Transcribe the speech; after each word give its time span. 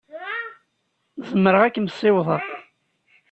Zemreɣ 1.29 1.61
ad 1.63 1.73
kem-ssiwḍeɣ. 1.73 2.43